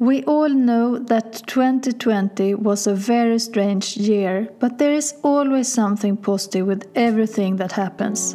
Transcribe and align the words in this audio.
We 0.00 0.24
all 0.24 0.48
know 0.48 0.98
that 0.98 1.44
2020 1.46 2.56
was 2.56 2.88
a 2.88 2.94
very 2.96 3.38
strange 3.38 3.96
year, 3.96 4.48
but 4.58 4.78
there 4.78 4.92
is 4.92 5.14
always 5.22 5.68
something 5.68 6.16
positive 6.16 6.66
with 6.66 6.90
everything 6.96 7.56
that 7.56 7.70
happens. 7.70 8.34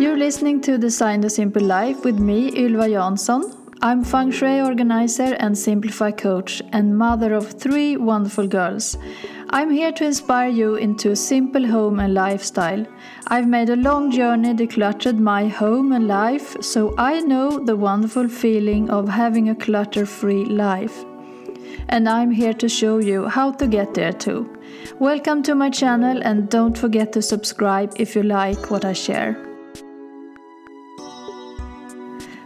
You're 0.00 0.16
listening 0.16 0.60
to 0.60 0.78
Design 0.78 1.22
the 1.22 1.30
Simple 1.30 1.62
Life 1.62 2.04
with 2.04 2.20
me, 2.20 2.50
Ylva 2.50 2.88
Jansson. 2.88 3.63
I'm 3.86 4.02
feng 4.02 4.30
shui 4.30 4.62
organizer 4.62 5.34
and 5.44 5.58
simplify 5.58 6.10
coach 6.10 6.62
and 6.72 6.96
mother 6.96 7.34
of 7.34 7.50
three 7.64 7.98
wonderful 7.98 8.48
girls. 8.48 8.96
I'm 9.50 9.70
here 9.70 9.92
to 9.92 10.06
inspire 10.06 10.48
you 10.48 10.76
into 10.76 11.10
a 11.10 11.16
simple 11.16 11.66
home 11.66 12.00
and 12.00 12.14
lifestyle. 12.14 12.86
I've 13.26 13.46
made 13.46 13.68
a 13.68 13.76
long 13.76 14.10
journey 14.10 14.54
decluttered 14.54 15.18
my 15.18 15.48
home 15.48 15.92
and 15.92 16.08
life, 16.08 16.56
so 16.62 16.94
I 16.96 17.20
know 17.20 17.62
the 17.62 17.76
wonderful 17.76 18.26
feeling 18.26 18.88
of 18.88 19.06
having 19.06 19.50
a 19.50 19.54
clutter 19.54 20.06
free 20.06 20.46
life. 20.46 21.04
And 21.90 22.08
I'm 22.08 22.30
here 22.30 22.54
to 22.54 22.70
show 22.70 22.96
you 22.96 23.28
how 23.28 23.50
to 23.52 23.66
get 23.66 23.92
there 23.92 24.14
too. 24.14 24.48
Welcome 24.98 25.42
to 25.42 25.54
my 25.54 25.68
channel 25.68 26.22
and 26.22 26.48
don't 26.48 26.78
forget 26.78 27.12
to 27.12 27.20
subscribe 27.20 27.92
if 27.96 28.16
you 28.16 28.22
like 28.22 28.70
what 28.70 28.86
I 28.86 28.94
share. 28.94 29.53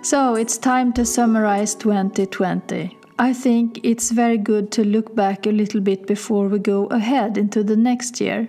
So 0.09 0.37
it's 0.37 0.57
time 0.57 0.95
to 0.95 1.05
summarize 1.05 1.75
2020. 1.75 2.97
I 3.19 3.35
think 3.35 3.79
it's 3.83 4.11
very 4.11 4.39
good 4.39 4.73
to 4.73 4.83
look 4.83 5.15
back 5.15 5.45
a 5.45 5.51
little 5.51 5.83
bit 5.83 6.07
before 6.07 6.49
we 6.49 6.61
go 6.61 6.87
ahead 6.87 7.37
into 7.37 7.63
the 7.63 7.77
next 7.77 8.19
year. 8.19 8.49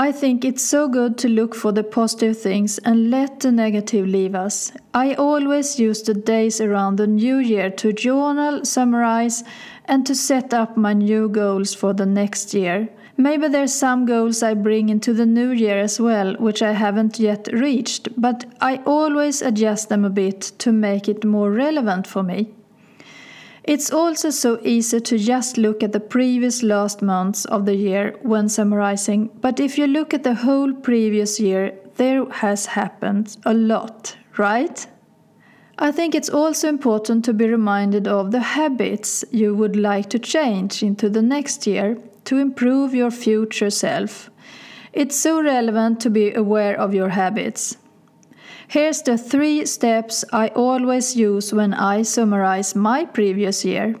I 0.00 0.10
think 0.10 0.44
it's 0.44 0.64
so 0.64 0.88
good 0.88 1.16
to 1.18 1.28
look 1.28 1.54
for 1.54 1.70
the 1.70 1.84
positive 1.84 2.36
things 2.36 2.78
and 2.78 3.08
let 3.12 3.38
the 3.38 3.52
negative 3.52 4.08
leave 4.08 4.34
us. 4.34 4.72
I 4.94 5.14
always 5.14 5.78
use 5.78 6.02
the 6.02 6.12
days 6.12 6.60
around 6.60 6.96
the 6.96 7.06
new 7.06 7.38
year 7.38 7.70
to 7.70 7.92
journal, 7.92 8.64
summarize, 8.64 9.44
and 9.84 10.04
to 10.06 10.14
set 10.16 10.52
up 10.52 10.76
my 10.76 10.92
new 10.92 11.28
goals 11.28 11.72
for 11.72 11.92
the 11.92 12.06
next 12.06 12.52
year. 12.52 12.88
Maybe 13.18 13.48
there's 13.48 13.72
some 13.72 14.04
goals 14.04 14.42
I 14.42 14.52
bring 14.52 14.90
into 14.90 15.14
the 15.14 15.24
new 15.24 15.50
year 15.50 15.78
as 15.78 15.98
well, 15.98 16.34
which 16.34 16.60
I 16.60 16.72
haven't 16.72 17.18
yet 17.18 17.48
reached, 17.50 18.08
but 18.20 18.44
I 18.60 18.82
always 18.84 19.40
adjust 19.40 19.88
them 19.88 20.04
a 20.04 20.10
bit 20.10 20.40
to 20.58 20.70
make 20.70 21.08
it 21.08 21.24
more 21.24 21.50
relevant 21.50 22.06
for 22.06 22.22
me. 22.22 22.50
It's 23.64 23.90
also 23.90 24.30
so 24.30 24.60
easy 24.62 25.00
to 25.00 25.18
just 25.18 25.56
look 25.56 25.82
at 25.82 25.92
the 25.92 25.98
previous 25.98 26.62
last 26.62 27.00
months 27.00 27.46
of 27.46 27.64
the 27.64 27.74
year 27.74 28.14
when 28.22 28.50
summarizing, 28.50 29.30
but 29.40 29.60
if 29.60 29.78
you 29.78 29.86
look 29.86 30.12
at 30.12 30.22
the 30.22 30.34
whole 30.34 30.72
previous 30.74 31.40
year, 31.40 31.72
there 31.96 32.26
has 32.26 32.66
happened 32.66 33.38
a 33.46 33.54
lot, 33.54 34.14
right? 34.36 34.86
I 35.78 35.90
think 35.90 36.14
it's 36.14 36.28
also 36.28 36.68
important 36.68 37.24
to 37.24 37.32
be 37.32 37.48
reminded 37.48 38.06
of 38.06 38.30
the 38.30 38.40
habits 38.40 39.24
you 39.32 39.54
would 39.54 39.74
like 39.74 40.10
to 40.10 40.18
change 40.18 40.82
into 40.82 41.08
the 41.08 41.22
next 41.22 41.66
year 41.66 41.98
to 42.26 42.38
improve 42.38 42.94
your 42.94 43.10
future 43.10 43.70
self. 43.70 44.30
It's 44.92 45.16
so 45.16 45.42
relevant 45.42 46.00
to 46.00 46.10
be 46.10 46.32
aware 46.32 46.78
of 46.78 46.94
your 46.94 47.10
habits. 47.10 47.76
Here's 48.68 49.02
the 49.02 49.16
three 49.16 49.64
steps 49.66 50.24
I 50.32 50.48
always 50.48 51.16
use 51.16 51.52
when 51.52 51.72
I 51.72 52.02
summarize 52.02 52.74
my 52.74 53.04
previous 53.04 53.64
year. 53.64 53.94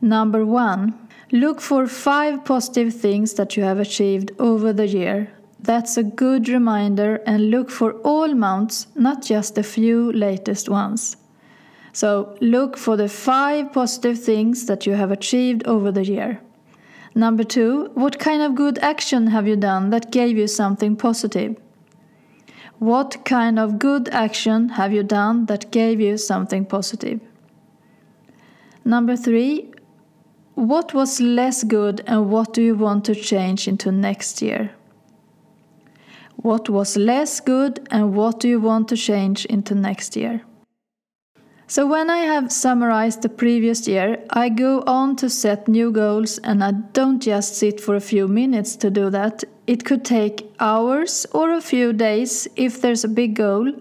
Number 0.00 0.46
one, 0.46 0.94
look 1.30 1.60
for 1.60 1.86
five 1.86 2.44
positive 2.44 2.94
things 2.94 3.34
that 3.34 3.56
you 3.56 3.62
have 3.62 3.78
achieved 3.78 4.32
over 4.38 4.72
the 4.72 4.86
year. 4.86 5.30
That's 5.60 5.96
a 5.96 6.02
good 6.02 6.48
reminder 6.48 7.22
and 7.26 7.50
look 7.50 7.70
for 7.70 7.94
all 8.02 8.34
mounts, 8.34 8.86
not 8.94 9.22
just 9.22 9.58
a 9.58 9.62
few 9.62 10.12
latest 10.12 10.68
ones. 10.68 11.16
So, 11.92 12.36
look 12.40 12.76
for 12.76 12.96
the 12.96 13.08
five 13.08 13.72
positive 13.72 14.18
things 14.18 14.66
that 14.66 14.84
you 14.84 14.94
have 14.94 15.10
achieved 15.10 15.64
over 15.66 15.92
the 15.92 16.04
year. 16.04 16.40
Number 17.14 17.44
two, 17.44 17.90
what 17.94 18.18
kind 18.18 18.42
of 18.42 18.56
good 18.56 18.78
action 18.80 19.28
have 19.28 19.46
you 19.46 19.54
done 19.56 19.90
that 19.90 20.10
gave 20.10 20.36
you 20.36 20.48
something 20.48 20.96
positive? 20.96 21.56
What 22.80 23.24
kind 23.24 23.58
of 23.58 23.78
good 23.78 24.08
action 24.08 24.70
have 24.70 24.92
you 24.92 25.04
done 25.04 25.46
that 25.46 25.70
gave 25.70 26.00
you 26.00 26.16
something 26.16 26.66
positive? 26.66 27.20
Number 28.84 29.16
three, 29.16 29.72
what 30.54 30.92
was 30.92 31.20
less 31.20 31.62
good 31.62 32.02
and 32.06 32.30
what 32.30 32.52
do 32.52 32.62
you 32.62 32.74
want 32.74 33.04
to 33.06 33.14
change 33.14 33.68
into 33.68 33.92
next 33.92 34.42
year? 34.42 34.72
What 36.36 36.68
was 36.68 36.96
less 36.96 37.40
good 37.40 37.86
and 37.90 38.14
what 38.14 38.40
do 38.40 38.48
you 38.48 38.60
want 38.60 38.88
to 38.88 38.96
change 38.96 39.46
into 39.46 39.74
next 39.74 40.16
year? 40.16 40.42
So, 41.74 41.88
when 41.88 42.08
I 42.08 42.18
have 42.18 42.52
summarized 42.52 43.22
the 43.22 43.28
previous 43.28 43.88
year, 43.88 44.24
I 44.30 44.48
go 44.48 44.84
on 44.86 45.16
to 45.16 45.28
set 45.28 45.66
new 45.66 45.90
goals 45.90 46.38
and 46.38 46.62
I 46.62 46.70
don't 46.70 47.20
just 47.20 47.56
sit 47.56 47.80
for 47.80 47.96
a 47.96 48.00
few 48.12 48.28
minutes 48.28 48.76
to 48.76 48.90
do 48.90 49.10
that. 49.10 49.42
It 49.66 49.84
could 49.84 50.04
take 50.04 50.48
hours 50.60 51.26
or 51.32 51.52
a 51.52 51.60
few 51.60 51.92
days 51.92 52.46
if 52.54 52.80
there's 52.80 53.02
a 53.02 53.08
big 53.08 53.34
goal. 53.34 53.72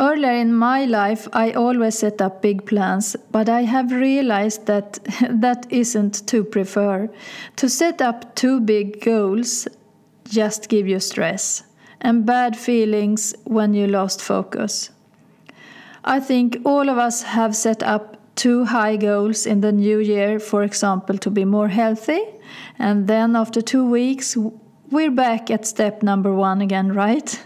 Earlier 0.00 0.32
in 0.32 0.52
my 0.52 0.84
life, 0.84 1.28
I 1.32 1.52
always 1.52 1.96
set 1.96 2.20
up 2.20 2.42
big 2.42 2.66
plans, 2.66 3.14
but 3.30 3.48
I 3.48 3.60
have 3.60 3.92
realized 3.92 4.66
that 4.66 4.98
that 5.30 5.64
isn't 5.70 6.26
to 6.26 6.42
prefer. 6.42 7.08
To 7.54 7.68
set 7.68 8.02
up 8.02 8.34
too 8.34 8.58
big 8.58 9.00
goals 9.00 9.68
just 10.28 10.68
give 10.68 10.88
you 10.88 10.98
stress 10.98 11.62
and 12.00 12.26
bad 12.26 12.56
feelings 12.56 13.32
when 13.44 13.74
you 13.74 13.86
lost 13.86 14.20
focus. 14.20 14.90
I 16.04 16.18
think 16.20 16.58
all 16.64 16.88
of 16.88 16.98
us 16.98 17.22
have 17.22 17.54
set 17.54 17.82
up 17.82 18.16
too 18.34 18.64
high 18.64 18.96
goals 18.96 19.46
in 19.46 19.60
the 19.60 19.72
new 19.72 19.98
year, 19.98 20.40
for 20.40 20.62
example, 20.62 21.16
to 21.18 21.30
be 21.30 21.44
more 21.44 21.68
healthy. 21.68 22.24
And 22.78 23.06
then 23.06 23.36
after 23.36 23.60
two 23.62 23.84
weeks, 23.88 24.36
we're 24.90 25.10
back 25.10 25.50
at 25.50 25.66
step 25.66 26.02
number 26.02 26.34
one 26.34 26.60
again, 26.60 26.92
right? 26.92 27.40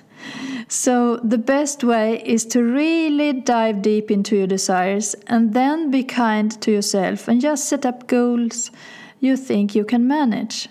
So, 0.68 1.18
the 1.18 1.38
best 1.38 1.84
way 1.84 2.20
is 2.24 2.44
to 2.46 2.62
really 2.62 3.32
dive 3.32 3.82
deep 3.82 4.10
into 4.10 4.36
your 4.36 4.48
desires 4.48 5.14
and 5.28 5.54
then 5.54 5.92
be 5.92 6.02
kind 6.02 6.50
to 6.62 6.72
yourself 6.72 7.28
and 7.28 7.40
just 7.40 7.68
set 7.68 7.86
up 7.86 8.08
goals 8.08 8.72
you 9.20 9.36
think 9.36 9.74
you 9.76 9.84
can 9.84 10.08
manage. 10.08 10.68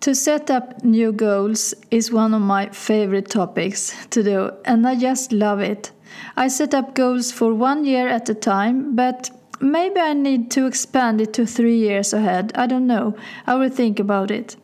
To 0.00 0.14
set 0.14 0.50
up 0.50 0.82
new 0.84 1.12
goals 1.12 1.74
is 1.90 2.12
one 2.12 2.32
of 2.32 2.40
my 2.40 2.68
favorite 2.70 3.28
topics 3.28 4.06
to 4.10 4.22
do, 4.22 4.52
and 4.64 4.86
I 4.86 4.94
just 4.94 5.32
love 5.32 5.60
it. 5.60 5.90
I 6.36 6.48
set 6.48 6.74
up 6.74 6.94
goals 6.94 7.32
for 7.32 7.54
one 7.54 7.84
year 7.84 8.08
at 8.08 8.28
a 8.28 8.34
time, 8.34 8.94
but 8.94 9.30
maybe 9.60 10.00
I 10.00 10.12
need 10.12 10.50
to 10.52 10.66
expand 10.66 11.20
it 11.20 11.32
to 11.34 11.46
three 11.46 11.78
years 11.78 12.12
ahead. 12.12 12.52
I 12.54 12.66
don't 12.66 12.86
know. 12.86 13.16
I 13.46 13.54
will 13.54 13.70
think 13.70 13.98
about 13.98 14.30
it. 14.30 14.56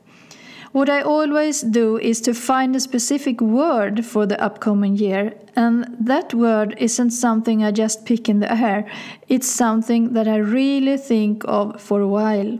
What 0.72 0.88
I 0.88 1.02
always 1.02 1.60
do 1.60 1.98
is 1.98 2.22
to 2.22 2.32
find 2.32 2.74
a 2.74 2.80
specific 2.80 3.42
word 3.42 4.06
for 4.06 4.24
the 4.24 4.42
upcoming 4.42 4.96
year, 4.96 5.34
and 5.54 5.84
that 6.00 6.32
word 6.32 6.74
isn't 6.78 7.10
something 7.10 7.62
I 7.62 7.72
just 7.72 8.06
pick 8.06 8.26
in 8.26 8.40
the 8.40 8.50
air, 8.50 8.90
it's 9.28 9.46
something 9.46 10.14
that 10.14 10.26
I 10.26 10.36
really 10.36 10.96
think 10.96 11.44
of 11.46 11.78
for 11.78 12.00
a 12.00 12.08
while. 12.08 12.58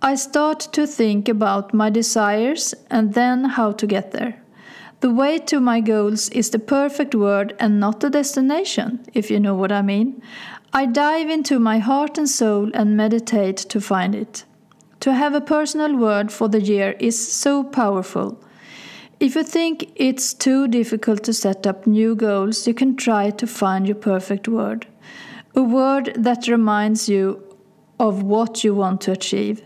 I 0.00 0.14
start 0.14 0.60
to 0.72 0.86
think 0.86 1.28
about 1.28 1.74
my 1.74 1.90
desires 1.90 2.72
and 2.90 3.12
then 3.12 3.44
how 3.44 3.72
to 3.72 3.86
get 3.86 4.12
there. 4.12 4.40
The 5.00 5.12
way 5.12 5.38
to 5.38 5.60
my 5.60 5.80
goals 5.80 6.28
is 6.30 6.50
the 6.50 6.58
perfect 6.58 7.14
word 7.14 7.54
and 7.60 7.78
not 7.78 8.00
the 8.00 8.10
destination, 8.10 9.04
if 9.14 9.30
you 9.30 9.38
know 9.38 9.54
what 9.54 9.70
I 9.70 9.80
mean. 9.80 10.20
I 10.72 10.86
dive 10.86 11.30
into 11.30 11.60
my 11.60 11.78
heart 11.78 12.18
and 12.18 12.28
soul 12.28 12.70
and 12.74 12.96
meditate 12.96 13.56
to 13.58 13.80
find 13.80 14.14
it. 14.14 14.44
To 15.00 15.14
have 15.14 15.34
a 15.34 15.40
personal 15.40 15.96
word 15.96 16.32
for 16.32 16.48
the 16.48 16.60
year 16.60 16.96
is 16.98 17.32
so 17.32 17.62
powerful. 17.62 18.42
If 19.20 19.36
you 19.36 19.44
think 19.44 19.92
it's 19.94 20.34
too 20.34 20.66
difficult 20.66 21.22
to 21.24 21.32
set 21.32 21.66
up 21.66 21.86
new 21.86 22.16
goals, 22.16 22.66
you 22.66 22.74
can 22.74 22.96
try 22.96 23.30
to 23.30 23.46
find 23.46 23.86
your 23.86 23.96
perfect 23.96 24.48
word. 24.48 24.86
A 25.54 25.62
word 25.62 26.12
that 26.16 26.48
reminds 26.48 27.08
you 27.08 27.42
of 28.00 28.22
what 28.22 28.64
you 28.64 28.74
want 28.74 29.00
to 29.02 29.12
achieve. 29.12 29.62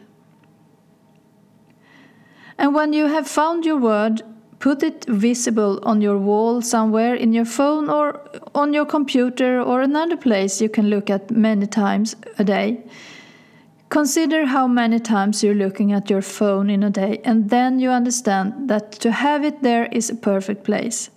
And 2.59 2.75
when 2.75 2.93
you 2.93 3.07
have 3.07 3.27
found 3.27 3.65
your 3.65 3.79
word, 3.79 4.23
Put 4.63 4.85
it 4.85 5.05
visible 5.09 5.81
on 5.83 6.01
your 6.01 6.17
wall 6.17 6.63
somewhere 6.63 7.17
in 7.17 7.33
your 7.33 7.45
phone 7.45 7.91
or 7.91 8.21
on 8.55 8.73
your 8.73 8.87
computer 8.87 9.61
or 9.61 9.83
another 9.83 10.17
place 10.17 10.61
you 10.61 10.69
can 10.69 10.89
look 10.89 11.11
at 11.11 11.33
many 11.33 11.67
times 11.67 12.15
a 12.39 12.45
day. 12.45 12.85
Consider 13.89 14.47
how 14.47 14.69
many 14.69 15.01
times 15.01 15.43
you're 15.43 15.57
looking 15.67 15.91
at 15.91 16.09
your 16.09 16.23
phone 16.23 16.71
in 16.71 16.85
a 16.85 16.91
day, 16.91 17.21
and 17.25 17.51
then 17.51 17.81
you 17.81 17.91
understand 17.91 18.71
that 18.71 18.93
to 18.93 19.11
have 19.11 19.45
it 19.45 19.65
there 19.65 19.87
is 19.87 20.11
a 20.11 20.15
perfect 20.15 20.63
place. 20.63 21.11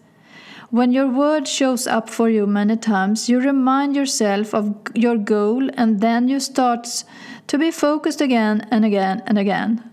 When 0.72 0.92
your 0.92 1.08
word 1.08 1.48
shows 1.48 1.86
up 1.86 2.10
for 2.10 2.28
you 2.28 2.48
many 2.48 2.78
times, 2.78 3.30
you 3.30 3.40
remind 3.40 3.96
yourself 3.96 4.56
of 4.56 4.76
your 4.96 5.18
goal 5.18 5.70
and 5.76 6.02
then 6.02 6.28
you 6.28 6.40
start 6.40 7.04
to 7.46 7.60
be 7.60 7.70
focused 7.70 8.22
again 8.22 8.68
and 8.72 8.84
again 8.84 9.22
and 9.28 9.38
again. 9.38 9.84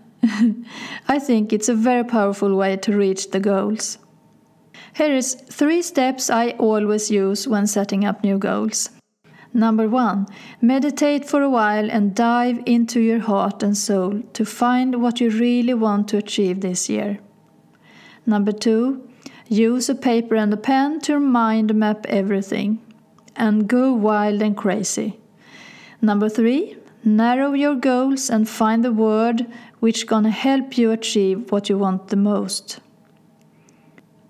I 1.07 1.19
think 1.19 1.51
it's 1.51 1.69
a 1.69 1.75
very 1.75 2.03
powerful 2.03 2.55
way 2.55 2.77
to 2.77 2.95
reach 2.95 3.31
the 3.31 3.39
goals. 3.39 3.97
Here 4.95 5.13
is 5.13 5.33
three 5.33 5.81
steps 5.81 6.29
I 6.29 6.51
always 6.51 7.11
use 7.11 7.47
when 7.47 7.67
setting 7.67 8.05
up 8.05 8.23
new 8.23 8.37
goals. 8.37 8.89
Number 9.53 9.87
1. 9.87 10.27
Meditate 10.61 11.25
for 11.25 11.41
a 11.41 11.49
while 11.49 11.89
and 11.91 12.15
dive 12.15 12.61
into 12.65 12.99
your 12.99 13.19
heart 13.19 13.61
and 13.61 13.77
soul 13.77 14.23
to 14.33 14.45
find 14.45 15.01
what 15.01 15.19
you 15.19 15.29
really 15.29 15.73
want 15.73 16.07
to 16.09 16.17
achieve 16.17 16.61
this 16.61 16.89
year. 16.89 17.19
Number 18.25 18.51
2. 18.51 19.09
Use 19.49 19.89
a 19.89 19.95
paper 19.95 20.35
and 20.35 20.53
a 20.53 20.57
pen 20.57 20.99
to 21.01 21.19
mind 21.19 21.75
map 21.75 22.05
everything 22.07 22.79
and 23.35 23.67
go 23.67 23.93
wild 23.93 24.41
and 24.41 24.55
crazy. 24.55 25.19
Number 26.01 26.29
three, 26.29 26.75
narrow 27.03 27.53
your 27.53 27.75
goals 27.75 28.29
and 28.29 28.47
find 28.47 28.83
the 28.83 28.91
word 28.91 29.45
which 29.79 30.07
gonna 30.07 30.31
help 30.31 30.77
you 30.77 30.91
achieve 30.91 31.51
what 31.51 31.69
you 31.69 31.77
want 31.77 32.07
the 32.07 32.15
most. 32.15 32.79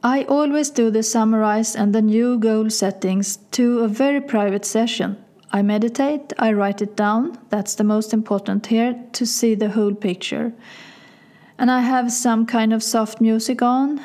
I 0.03 0.23
always 0.23 0.69
do 0.69 0.91
the 0.91 1.03
summarize 1.03 1.75
and 1.75 1.93
the 1.93 2.01
new 2.01 2.37
goal 2.37 2.69
settings 2.69 3.37
to 3.51 3.79
a 3.79 3.87
very 3.87 4.19
private 4.19 4.65
session. 4.65 5.23
I 5.51 5.61
meditate, 5.61 6.33
I 6.39 6.51
write 6.51 6.81
it 6.81 6.97
down, 6.97 7.37
that's 7.49 7.75
the 7.75 7.83
most 7.83 8.13
important 8.13 8.65
here 8.65 8.99
to 9.13 9.25
see 9.25 9.53
the 9.55 9.69
whole 9.69 9.93
picture. 9.93 10.51
And 11.57 11.69
I 11.69 11.81
have 11.81 12.11
some 12.11 12.45
kind 12.45 12.73
of 12.73 12.83
soft 12.83 13.21
music 13.21 13.61
on 13.61 14.01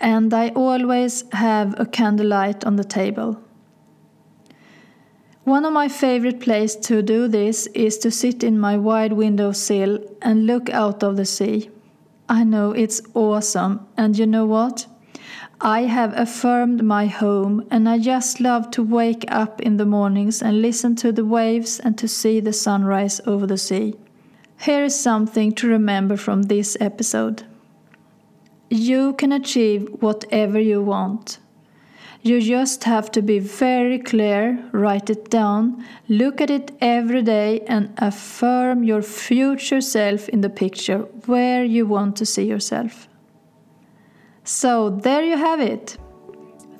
and 0.00 0.32
I 0.34 0.50
always 0.50 1.24
have 1.32 1.74
a 1.80 1.86
candlelight 1.86 2.64
on 2.64 2.76
the 2.76 2.84
table. 2.84 3.40
One 5.46 5.64
of 5.64 5.72
my 5.72 5.86
favorite 5.86 6.40
places 6.40 6.74
to 6.86 7.02
do 7.02 7.28
this 7.28 7.68
is 7.68 7.98
to 7.98 8.10
sit 8.10 8.42
in 8.42 8.58
my 8.58 8.76
wide 8.76 9.12
window 9.12 9.52
sill 9.52 10.00
and 10.20 10.44
look 10.44 10.68
out 10.70 11.04
of 11.04 11.16
the 11.16 11.24
sea. 11.24 11.70
I 12.28 12.42
know 12.42 12.72
it's 12.72 13.00
awesome, 13.14 13.86
and 13.96 14.18
you 14.18 14.26
know 14.26 14.44
what? 14.44 14.88
I 15.60 15.82
have 15.82 16.12
affirmed 16.18 16.82
my 16.82 17.06
home, 17.06 17.64
and 17.70 17.88
I 17.88 18.00
just 18.00 18.40
love 18.40 18.72
to 18.72 18.82
wake 18.82 19.24
up 19.28 19.60
in 19.60 19.76
the 19.76 19.86
mornings 19.86 20.42
and 20.42 20.60
listen 20.60 20.96
to 20.96 21.12
the 21.12 21.24
waves 21.24 21.78
and 21.78 21.96
to 21.96 22.08
see 22.08 22.40
the 22.40 22.52
sunrise 22.52 23.20
over 23.24 23.46
the 23.46 23.56
sea. 23.56 23.94
Here 24.62 24.82
is 24.82 24.98
something 24.98 25.52
to 25.52 25.68
remember 25.68 26.16
from 26.16 26.42
this 26.42 26.76
episode. 26.80 27.44
You 28.68 29.12
can 29.12 29.30
achieve 29.30 29.86
whatever 30.00 30.58
you 30.58 30.82
want. 30.82 31.38
You 32.26 32.40
just 32.40 32.82
have 32.82 33.12
to 33.12 33.22
be 33.22 33.38
very 33.38 34.00
clear, 34.00 34.58
write 34.72 35.10
it 35.10 35.30
down, 35.30 35.84
look 36.08 36.40
at 36.40 36.50
it 36.50 36.72
every 36.80 37.22
day, 37.22 37.60
and 37.68 37.94
affirm 37.98 38.82
your 38.82 39.00
future 39.00 39.80
self 39.80 40.28
in 40.30 40.40
the 40.40 40.50
picture 40.50 41.02
where 41.26 41.62
you 41.62 41.86
want 41.86 42.16
to 42.16 42.26
see 42.26 42.44
yourself. 42.44 43.06
So, 44.42 44.90
there 44.90 45.22
you 45.22 45.36
have 45.36 45.60
it. 45.60 45.98